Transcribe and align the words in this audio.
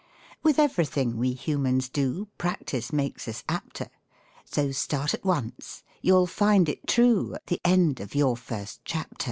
With 0.41 0.57
everything 0.57 1.17
we 1.17 1.33
humans 1.33 1.87
do, 1.87 2.27
Practice 2.39 2.91
makes 2.91 3.27
us 3.27 3.43
apter: 3.47 3.85
So 4.45 4.71
start 4.71 5.13
at 5.13 5.23
once, 5.23 5.83
you'll 6.01 6.25
find 6.25 6.67
it 6.67 6.87
true 6.87 7.35
At 7.35 7.45
the 7.45 7.61
end 7.63 7.99
of 7.99 8.15
your 8.15 8.35
first 8.35 8.81
chapter. 8.83 9.17